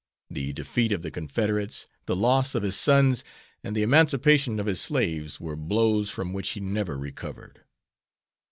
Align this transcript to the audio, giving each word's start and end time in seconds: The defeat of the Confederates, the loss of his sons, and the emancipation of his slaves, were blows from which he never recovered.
The 0.31 0.51
defeat 0.53 0.91
of 0.93 1.03
the 1.03 1.11
Confederates, 1.11 1.85
the 2.07 2.15
loss 2.15 2.55
of 2.55 2.63
his 2.63 2.75
sons, 2.75 3.23
and 3.63 3.75
the 3.75 3.83
emancipation 3.83 4.59
of 4.59 4.65
his 4.65 4.81
slaves, 4.81 5.39
were 5.39 5.55
blows 5.55 6.09
from 6.09 6.33
which 6.33 6.49
he 6.53 6.59
never 6.59 6.97
recovered. 6.97 7.61